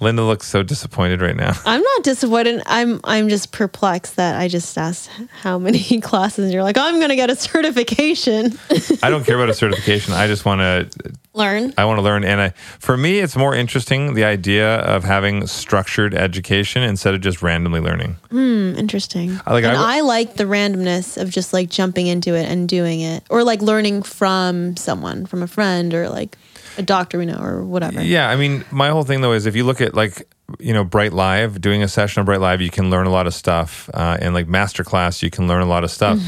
[0.00, 1.52] Linda looks so disappointed right now.
[1.66, 2.62] I'm not disappointed.
[2.66, 5.10] I'm I'm just perplexed that I just asked
[5.42, 6.44] how many classes.
[6.44, 8.58] And you're like, oh, I'm gonna get a certification.
[9.02, 10.14] I don't care about a certification.
[10.14, 11.72] I just want to Learn.
[11.78, 12.48] I want to learn and I
[12.80, 17.80] for me it's more interesting the idea of having structured education instead of just randomly
[17.80, 18.16] learning.
[18.30, 19.40] Hmm, interesting.
[19.46, 22.68] I like- and I- I, like the randomness of just like jumping into it and
[22.68, 26.36] doing it, or like learning from someone, from a friend, or like
[26.76, 28.02] a doctor we know, or whatever.
[28.02, 30.26] Yeah, I mean, my whole thing though is if you look at like
[30.58, 33.26] you know Bright Live, doing a session on Bright Live, you can learn a lot
[33.26, 36.18] of stuff, uh, and like Masterclass, you can learn a lot of stuff.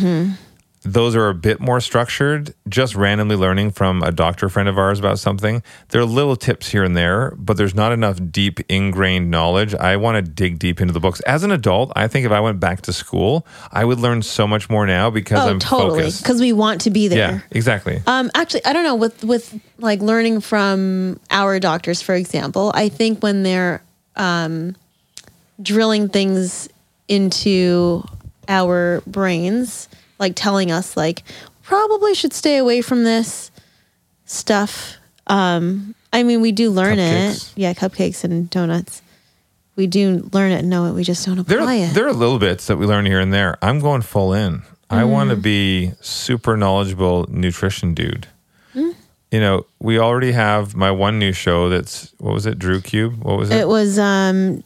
[0.83, 2.55] Those are a bit more structured.
[2.67, 6.71] Just randomly learning from a doctor friend of ours about something, there are little tips
[6.71, 9.75] here and there, but there's not enough deep ingrained knowledge.
[9.75, 11.21] I want to dig deep into the books.
[11.21, 14.47] As an adult, I think if I went back to school, I would learn so
[14.47, 16.11] much more now because Oh, I'm totally.
[16.11, 17.19] Because we want to be there.
[17.19, 18.01] Yeah, exactly.
[18.07, 22.73] Um, actually, I don't know with with like learning from our doctors, for example.
[22.75, 23.83] I think when they're
[24.17, 24.77] um,
[25.61, 26.71] drilling things
[27.07, 28.03] into
[28.49, 29.89] our brains,
[30.21, 31.25] like telling us like
[31.63, 33.51] probably should stay away from this
[34.27, 34.97] stuff.
[35.27, 37.53] Um, I mean, we do learn Cupcakes.
[37.53, 37.59] it.
[37.59, 39.03] Yeah, cupcakes and donuts.
[39.77, 40.93] We do learn it and know it.
[40.93, 41.95] We just don't There, apply it.
[41.95, 43.57] there are little bits that we learn here and there.
[43.63, 44.63] I'm going full in.
[44.91, 45.43] I want to Mm.
[45.43, 48.27] be super knowledgeable nutrition dude.
[48.75, 48.95] Mm.
[49.31, 52.59] You know, we already have my one new show that's what was it?
[52.59, 53.23] Drew Cube.
[53.23, 53.61] What was it?
[53.61, 54.65] it was um,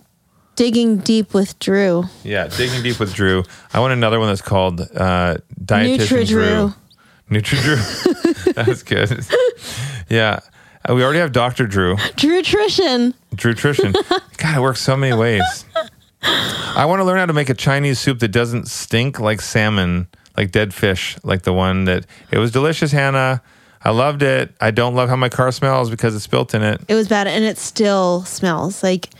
[0.57, 2.05] digging deep with Drew.
[2.23, 3.43] yeah, digging deep with Drew.
[3.73, 6.73] I want another one that's called uh, Dietitian Drew.
[7.31, 7.31] Nutri-Drew.
[7.31, 8.53] Nutri Drew.
[8.53, 9.25] that's good.
[10.09, 10.41] yeah,
[10.89, 11.97] Uh, we already have Doctor Drew.
[12.17, 13.15] Drew Nutrition.
[13.35, 13.93] Drew Nutrition.
[14.37, 15.65] God, it works so many ways.
[16.23, 20.09] I want to learn how to make a Chinese soup that doesn't stink like salmon,
[20.37, 23.43] like dead fish, like the one that it was delicious, Hannah.
[23.83, 24.55] I loved it.
[24.61, 26.81] I don't love how my car smells because it's built in it.
[26.89, 29.11] It was bad, and it still smells like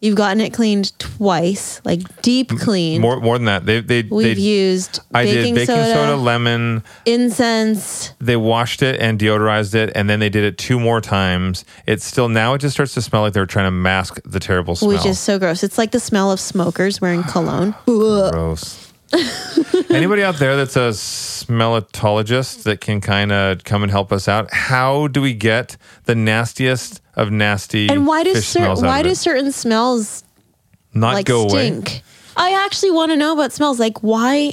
[0.00, 3.00] you've gotten it cleaned twice, like deep clean.
[3.00, 3.66] More more than that.
[3.66, 6.82] They they We've they used I baking, did baking soda, soda, lemon.
[7.04, 8.12] incense.
[8.20, 11.64] They washed it and deodorized it, and then they did it two more times.
[11.86, 14.76] It's still now it just starts to smell like they're trying to mask the terrible
[14.76, 14.90] smell.
[14.90, 15.62] Which is so gross.
[15.62, 17.74] It's like the smell of smokers wearing cologne.
[17.84, 18.87] Gross.
[19.90, 24.52] Anybody out there that's a smellatologist that can kind of come and help us out?
[24.52, 29.14] How do we get the nastiest of nasty And why do fish cer- why do
[29.14, 30.24] certain smells
[30.94, 31.82] not like go away?
[32.36, 33.80] I actually want to know about smells.
[33.80, 34.52] Like why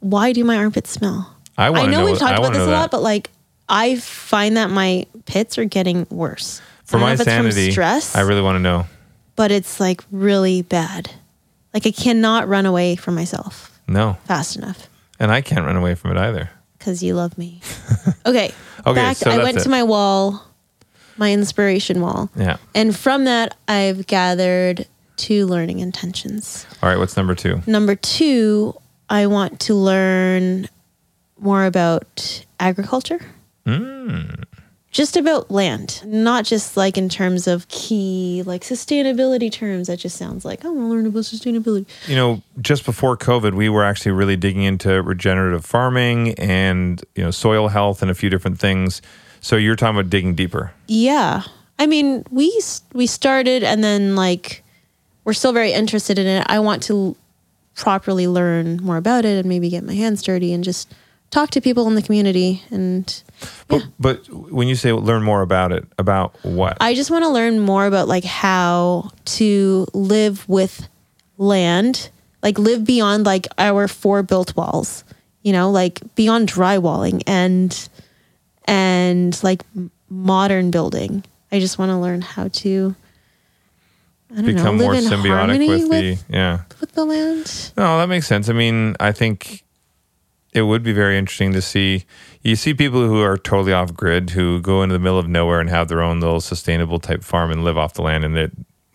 [0.00, 1.34] why do my armpits smell?
[1.58, 2.04] I I know, know.
[2.04, 2.90] we've talked about this a lot, that.
[2.90, 3.30] but like
[3.68, 6.60] I find that my pits are getting worse.
[6.84, 8.86] for my if it's from sanity, stress, I really want to know.
[9.34, 11.10] but it's like really bad.
[11.74, 15.94] Like I cannot run away from myself No, fast enough and I can't run away
[15.94, 16.50] from it either.
[16.78, 17.60] because you love me.
[18.24, 18.52] Okay.
[18.84, 19.62] Okay, back so I went it.
[19.62, 20.44] to my wall,
[21.16, 22.28] my inspiration wall.
[22.36, 22.56] Yeah.
[22.74, 26.66] And from that, I've gathered two learning intentions.
[26.82, 26.98] All right.
[26.98, 27.62] What's number two?
[27.66, 28.74] Number two,
[29.08, 30.68] I want to learn
[31.38, 33.20] more about agriculture.
[33.64, 34.26] Hmm.
[34.96, 39.88] Just about land, not just like in terms of key, like sustainability terms.
[39.88, 41.84] That just sounds like, I want to learn about sustainability.
[42.06, 47.22] You know, just before COVID, we were actually really digging into regenerative farming and you
[47.22, 49.02] know soil health and a few different things.
[49.42, 50.72] So you're talking about digging deeper.
[50.88, 51.42] Yeah.
[51.78, 52.58] I mean, we
[52.94, 54.64] we started and then like
[55.24, 56.46] we're still very interested in it.
[56.48, 57.14] I want to
[57.74, 60.90] properly learn more about it and maybe get my hands dirty and just
[61.30, 63.22] talk to people in the community and
[63.68, 66.76] But, but when you say learn more about it, about what?
[66.80, 70.88] I just want to learn more about like how to live with
[71.36, 72.10] land,
[72.42, 75.04] like live beyond like our four built walls,
[75.42, 77.88] you know, like beyond drywalling and
[78.64, 79.62] and like
[80.08, 81.24] modern building.
[81.52, 82.94] I just want to learn how to
[84.30, 86.62] I don't Become know, more in symbiotic with, with, the yeah.
[86.80, 87.72] with the land.
[87.76, 88.48] No, that makes sense.
[88.48, 89.62] I mean, I think
[90.56, 92.04] it would be very interesting to see.
[92.42, 95.60] You see people who are totally off grid who go into the middle of nowhere
[95.60, 98.48] and have their own little sustainable type farm and live off the land, and they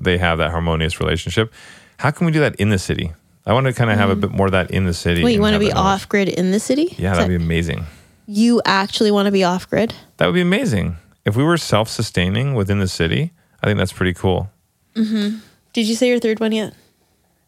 [0.03, 1.53] they have that harmonious relationship.
[1.99, 3.11] How can we do that in the city?
[3.45, 5.21] I want to kind of have a bit more of that in the city.
[5.21, 5.25] Mm.
[5.25, 6.95] Wait, you want to be off grid in the city?
[6.97, 7.85] Yeah, Is that'd that- be amazing.
[8.27, 9.93] you actually want to be off grid?
[10.17, 10.97] That would be amazing.
[11.25, 14.49] If we were self sustaining within the city, I think that's pretty cool.
[14.95, 16.73] Did you say your third one yet?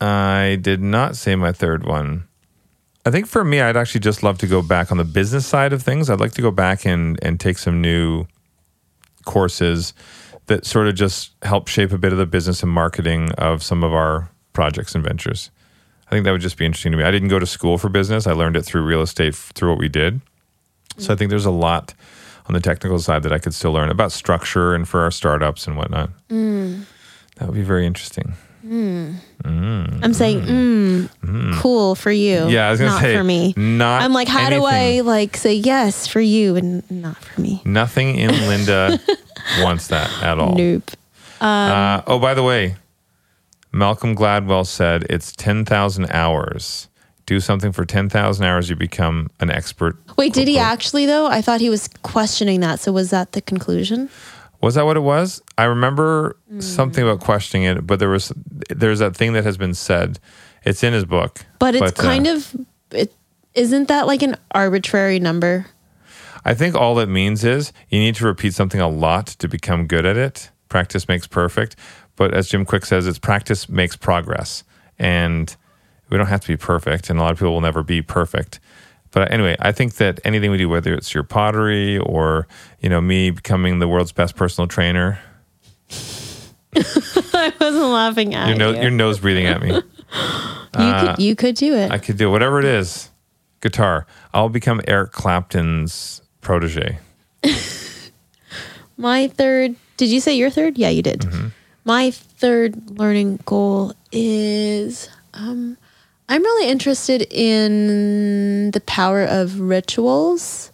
[0.02, 2.28] I did not say my third one.
[3.06, 5.74] I think for me, I'd actually just love to go back on the business side
[5.74, 6.10] of things.
[6.10, 8.26] I'd like to go back and, and take some new
[9.26, 9.94] courses
[10.48, 13.84] that sort of just help shape a bit of the business and marketing of some
[13.84, 15.52] of our projects and ventures.
[16.08, 17.04] I think that would just be interesting to me.
[17.04, 18.28] I didn't go to school for business.
[18.28, 20.22] I learned it through real estate, through what we did.
[20.98, 21.94] So I think there's a lot
[22.46, 25.66] on the technical side that I could still learn about structure and for our startups
[25.66, 26.10] and whatnot.
[26.30, 26.86] Mm.
[27.38, 28.34] That would be very interesting.
[28.64, 32.48] I'm saying, mm, cool for you.
[32.48, 33.54] Yeah, I was gonna not say for me.
[33.58, 35.06] Not I'm like, how do I anything.
[35.06, 37.62] like say yes for you and not for me?
[37.66, 39.00] Nothing in Linda
[39.60, 40.56] wants that at all.
[40.56, 40.92] Nope.
[41.42, 42.76] Uh, oh, by the way,
[43.74, 46.88] Malcolm Gladwell said it's 10,000 hours.
[47.26, 49.98] Do something for 10,000 hours, you become an expert.
[50.18, 51.28] Wait, did he actually though?
[51.28, 52.80] I thought he was questioning that.
[52.80, 54.10] So was that the conclusion?
[54.64, 55.42] Was that what it was?
[55.58, 56.64] I remember Mm.
[56.64, 58.32] something about questioning it, but there was
[58.70, 60.20] there's that thing that has been said.
[60.64, 61.46] It's in his book.
[61.60, 62.56] But it's uh, kind of
[62.92, 63.14] it
[63.54, 65.66] isn't that like an arbitrary number?
[66.46, 69.86] I think all it means is you need to repeat something a lot to become
[69.88, 70.50] good at it.
[70.70, 71.76] Practice makes perfect.
[72.16, 74.64] But as Jim Kwik says, it's practice makes progress.
[75.00, 75.56] And
[76.10, 77.10] we don't have to be perfect.
[77.10, 78.60] And a lot of people will never be perfect.
[79.14, 82.48] But anyway, I think that anything we do, whether it's your pottery or,
[82.82, 85.20] you know, me becoming the world's best personal trainer,
[86.76, 88.82] I wasn't laughing at your, you.
[88.82, 89.70] your nose breathing at me.
[90.80, 91.92] you could you could do it.
[91.92, 93.12] I could do whatever it is.
[93.62, 94.08] Guitar.
[94.34, 96.98] I'll become Eric Clapton's protege.
[98.98, 100.78] My third, did you say your third?
[100.78, 101.22] Yeah, you did.
[101.22, 101.48] Mm-hmm.
[101.86, 105.78] My third learning goal is um,
[106.30, 110.72] I'm really interested in the power of rituals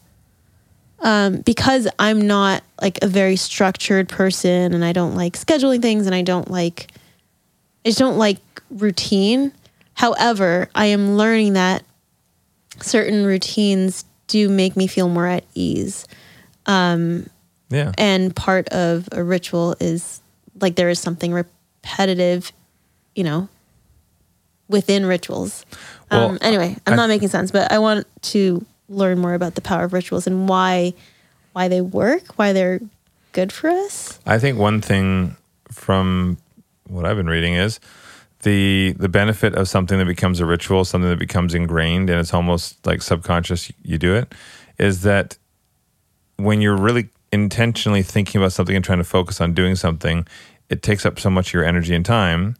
[0.99, 6.05] um, because I'm not like a very structured person and I don't like scheduling things
[6.05, 6.87] and I don't like,
[7.85, 8.37] I just don't like
[8.69, 9.51] routine.
[9.95, 11.83] However, I am learning that
[12.81, 16.05] certain routines do make me feel more at ease
[16.67, 17.91] Yeah.
[17.97, 20.21] and part of a ritual is
[20.61, 22.51] like there is something repetitive
[23.15, 23.49] you know
[24.69, 25.65] within rituals
[26.11, 29.55] Well, um, anyway i'm I- not making sense but i want to learn more about
[29.55, 30.93] the power of rituals and why
[31.53, 32.79] why they work why they're
[33.33, 35.35] good for us I think one thing
[35.71, 36.37] from
[36.87, 37.79] what I've been reading is
[38.41, 42.33] the the benefit of something that becomes a ritual, something that becomes ingrained, and it's
[42.33, 43.71] almost like subconscious.
[43.83, 44.33] You do it,
[44.79, 45.37] is that
[46.37, 50.25] when you're really intentionally thinking about something and trying to focus on doing something,
[50.69, 52.55] it takes up so much of your energy and time.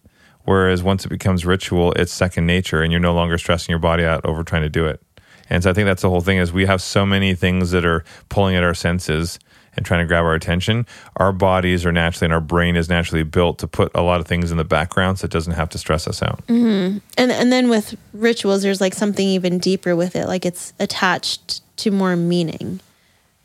[0.46, 4.04] Whereas once it becomes ritual, it's second nature, and you're no longer stressing your body
[4.04, 5.02] out over trying to do it.
[5.50, 7.86] And so I think that's the whole thing is we have so many things that
[7.86, 9.40] are pulling at our senses
[9.76, 10.86] and trying to grab our attention,
[11.18, 14.28] our bodies are naturally and our brain is naturally built to put a lot of
[14.28, 16.44] things in the background so it doesn't have to stress us out.
[16.50, 21.62] and and then with rituals there's like something even deeper with it like it's attached
[21.78, 22.80] to more meaning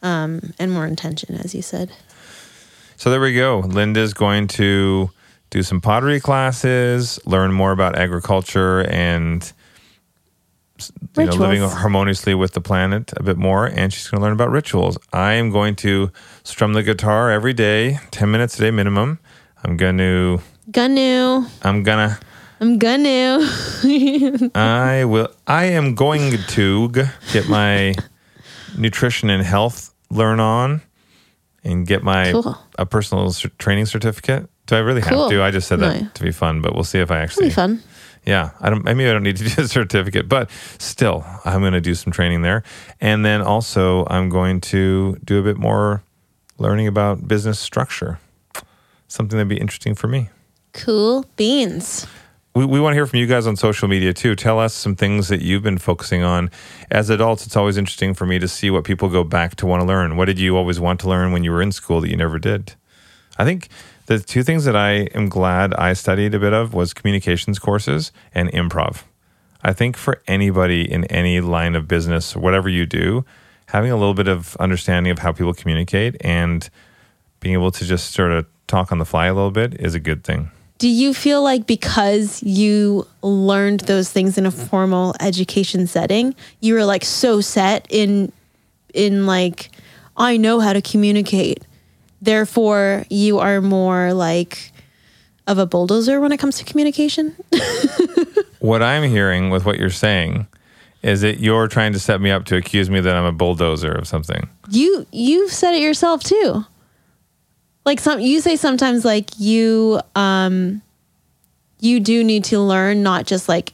[0.02, 1.90] um, and more intention as you said
[2.96, 3.60] So there we go.
[3.60, 5.10] Linda's going to
[5.54, 9.52] do some pottery classes, learn more about agriculture and
[11.16, 13.66] you know, living harmoniously with the planet a bit more.
[13.66, 14.98] And she's going to learn about rituals.
[15.12, 16.10] I am going to
[16.42, 19.20] strum the guitar every day, 10 minutes a day minimum.
[19.62, 20.40] I'm going to,
[20.72, 22.18] gonna I'm gonna,
[22.60, 23.38] i'm gonna
[24.56, 26.88] I will, I am going to
[27.32, 27.94] get my
[28.76, 30.82] nutrition and health learn on
[31.62, 32.58] and get my Cool.
[32.76, 34.50] a personal training certificate.
[34.66, 35.22] Do I really Cool.
[35.24, 35.42] have to?
[35.42, 36.08] I just said that No.
[36.14, 37.46] to be fun, but we'll see if I It'll actually.
[37.48, 37.82] be fun
[38.26, 38.82] Yeah, I don't.
[38.84, 42.12] Maybe I don't need to do a certificate, but still, I'm going to do some
[42.12, 42.62] training there,
[43.00, 46.02] and then also I'm going to do a bit more
[46.58, 48.18] learning about business structure.
[49.08, 50.30] Something that'd be interesting for me.
[50.72, 52.06] cool beans
[52.54, 54.34] We, we want to hear from you guys on social media too.
[54.34, 56.50] Tell us some things that you've been focusing on.
[56.90, 59.82] As adults, it's always interesting for me to see what people go back to want
[59.82, 60.16] to learn.
[60.16, 62.38] What did you always want to learn when you were in school that you never
[62.38, 62.74] did?
[63.38, 63.68] I think
[64.06, 68.12] the two things that I am glad I studied a bit of was communications courses
[68.34, 69.02] and improv.
[69.62, 73.24] I think for anybody in any line of business, whatever you do,
[73.66, 76.68] having a little bit of understanding of how people communicate and
[77.40, 80.00] being able to just sort of talk on the fly a little bit is a
[80.00, 80.50] good thing.
[80.78, 86.74] do you feel like because you learned those things in a formal education setting you
[86.74, 88.32] were like so set in
[88.92, 89.70] in like
[90.16, 91.64] i know how to communicate
[92.22, 94.72] therefore you are more like
[95.46, 97.34] of a bulldozer when it comes to communication
[98.60, 100.46] What I'm hearing with what you're saying
[101.02, 103.92] is that you're trying to set me up to accuse me that I'm a bulldozer
[103.92, 104.48] of something.
[104.70, 106.64] you you've said it yourself too
[107.84, 110.80] like some you say sometimes like you um
[111.80, 113.72] you do need to learn not just like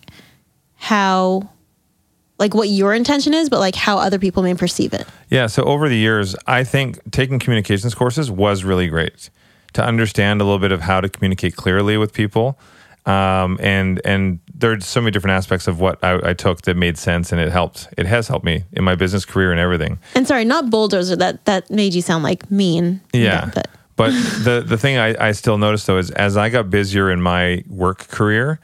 [0.75, 1.49] how
[2.41, 5.47] like what your intention is but like how other people may perceive it Yeah.
[5.47, 9.31] So over the years, I think taking communications courses was really great
[9.75, 12.59] to understand a little bit of how to communicate clearly with people.
[13.07, 16.99] Um, and and there's so many different aspects of what I, I took that made
[16.99, 17.89] sense, and it helped.
[17.97, 19.99] It has helped me in my business career and everything.
[20.15, 23.51] and sorry not bulldozer that that made you sound like mean Yeah.
[23.55, 24.11] but But
[24.45, 27.63] the the thing I, I still noticed though is as I got busier in my
[27.69, 28.59] work career,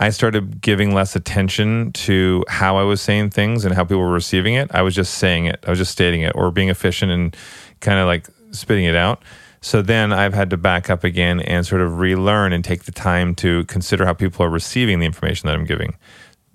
[0.00, 4.10] I started giving less attention to how I was saying things and how people were
[4.10, 4.70] receiving it.
[4.72, 5.62] I was just saying it.
[5.66, 7.36] I was just stating it or being efficient and
[7.80, 9.22] kind of like spitting it out.
[9.60, 12.92] So then I've had to back up again and sort of relearn and take the
[12.92, 15.94] time to consider how people are receiving the information that I'm giving.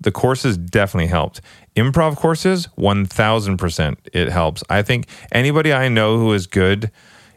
[0.00, 1.40] The courses definitely helped.
[1.76, 4.64] Improv courses, 1000% it helps.
[4.68, 6.90] I think anybody I know who is good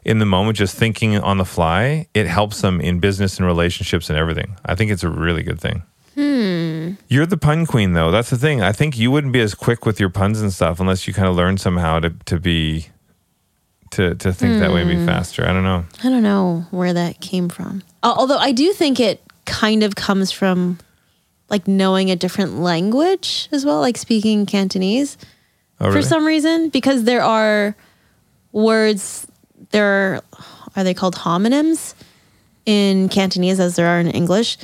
[0.04, 4.10] in the moment, just thinking on the fly, it helps them in business and relationships
[4.10, 4.56] and everything.
[4.64, 5.84] I think it's a really good thing.
[6.20, 6.92] Hmm.
[7.08, 8.10] You're the pun queen, though.
[8.10, 8.60] That's the thing.
[8.60, 11.26] I think you wouldn't be as quick with your puns and stuff unless you kind
[11.26, 12.88] of learn somehow to, to be,
[13.92, 15.06] to, to think that way be hmm.
[15.06, 15.48] faster.
[15.48, 15.86] I don't know.
[16.04, 19.96] i don't know where that came from Al- although i do think it kind of
[19.96, 20.78] comes from
[21.48, 25.16] like knowing a different language as well like speaking cantonese
[25.82, 27.74] Oh, for some reason because there are
[28.52, 29.26] words
[29.70, 30.22] there are,
[30.76, 31.94] are they called homonyms
[32.66, 34.58] in cantonese as there are in english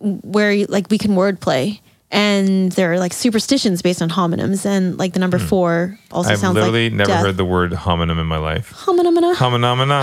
[0.00, 1.80] where like we can wordplay
[2.12, 6.30] and there are like superstitions based on homonyms and like the number four also.
[6.32, 7.24] I've sounds literally like never death.
[7.26, 8.72] heard the word homonym in my life.
[8.74, 10.02] homonomina Homonomina.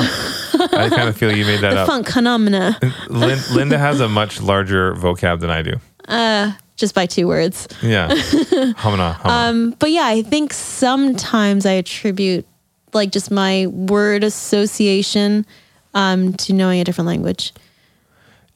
[0.73, 1.87] I kind of feel you made that the up.
[1.87, 2.79] funk phenomena
[3.09, 5.73] Lin- Linda has a much larger vocab than I do.
[6.07, 8.07] Uh, just by two words Yeah.
[8.11, 9.15] Homina.
[9.15, 9.25] homina.
[9.25, 12.45] Um, but yeah, I think sometimes I attribute
[12.93, 15.45] like just my word association
[15.93, 17.53] um, to knowing a different language.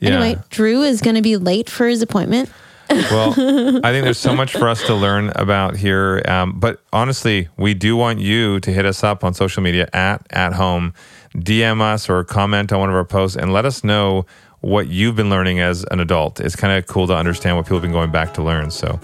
[0.01, 0.19] Yeah.
[0.19, 2.49] Anyway, Drew is going to be late for his appointment.
[2.89, 3.29] Well,
[3.85, 6.21] I think there's so much for us to learn about here.
[6.27, 10.25] Um, but honestly, we do want you to hit us up on social media at
[10.31, 10.93] at home,
[11.35, 14.25] DM us or comment on one of our posts and let us know
[14.59, 16.39] what you've been learning as an adult.
[16.39, 18.71] It's kind of cool to understand what people have been going back to learn.
[18.71, 18.99] So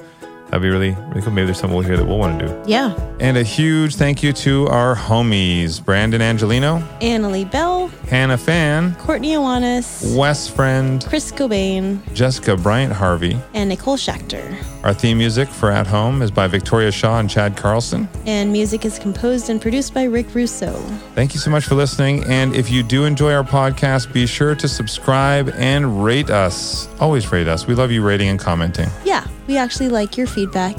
[0.48, 1.32] that'd be really, really cool.
[1.32, 2.64] Maybe there's something we'll hear that we'll want to do.
[2.66, 2.96] Yeah.
[3.20, 9.34] And a huge thank you to our homies, Brandon Angelino, Annalie Bell, Hannah Fan, Courtney
[9.34, 13.38] Iwanis, Wes Friend, Chris Cobain, Jessica Bryant Harvey.
[13.54, 14.56] and Nicole Schechter.
[14.84, 18.08] Our theme music for At Home is by Victoria Shaw and Chad Carlson.
[18.26, 20.72] And music is composed and produced by Rick Russo.
[21.16, 22.24] Thank you so much for listening.
[22.26, 26.88] And if you do enjoy our podcast, be sure to subscribe and rate us.
[27.02, 27.68] Always rate us.
[27.68, 28.88] We love you rating and commenting.
[29.04, 30.76] Yeah, we actually like your feedback.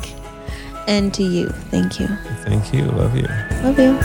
[0.87, 2.07] And to you, thank you.
[2.45, 2.85] Thank you.
[2.87, 3.27] Love you.
[3.63, 3.99] Love you.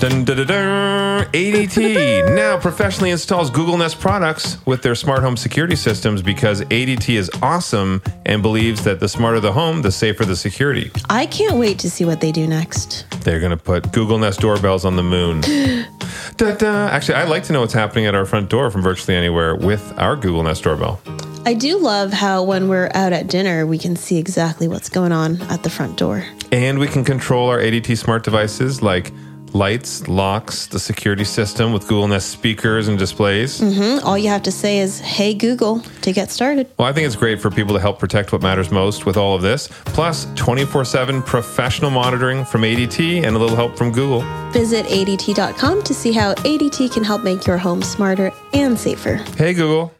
[0.00, 5.76] Dun, dun, dun, ADT now professionally installs Google Nest products with their smart home security
[5.76, 10.36] systems because ADT is awesome and believes that the smarter the home, the safer the
[10.36, 10.90] security.
[11.10, 13.04] I can't wait to see what they do next.
[13.24, 15.42] They're going to put Google Nest doorbells on the moon.
[16.36, 16.88] da, da.
[16.88, 19.92] Actually, I'd like to know what's happening at our front door from virtually anywhere with
[19.98, 21.00] our Google Nest doorbell.
[21.46, 25.12] I do love how when we're out at dinner, we can see exactly what's going
[25.12, 26.24] on at the front door.
[26.52, 29.10] And we can control our ADT smart devices like
[29.54, 33.60] lights, locks, the security system with Google Nest speakers and displays.
[33.60, 36.66] Mm, All you have to say is, hey, Google, to get started.
[36.78, 39.34] Well, I think it's great for people to help protect what matters most with all
[39.34, 44.20] of this, plus 24 7 professional monitoring from ADT and a little help from Google.
[44.52, 49.14] Visit ADT.com to see how ADT can help make your home smarter and safer.
[49.36, 49.92] Hey, Google.